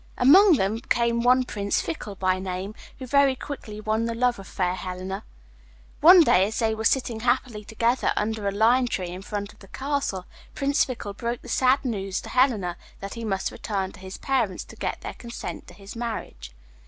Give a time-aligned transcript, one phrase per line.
[0.17, 4.47] Among them came one Prince Fickle by name, who very quickly won the love of
[4.47, 5.23] fair Helena.
[5.99, 9.59] One day, as they were sitting happily together under a lime tree in front of
[9.59, 10.25] the castle,
[10.55, 14.63] Prince Fickle broke the sad news to Helena that he must return to his parents
[14.63, 16.51] to get their consent to his marriage.